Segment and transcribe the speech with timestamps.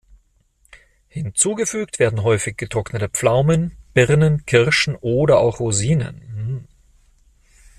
[1.09, 6.67] Hinzugefügt werden häufig getrocknete Pflaumen, Birnen, Kirschen oder auch Rosinen.